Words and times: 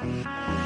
Bye. 0.00 0.57